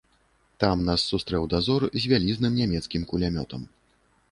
Там 0.63 0.79
нас 0.87 1.03
сустрэў 1.09 1.45
дазор 1.53 1.85
з 2.01 2.13
вялізным 2.13 2.59
нямецкім 2.63 3.07
кулямётам. 3.15 3.71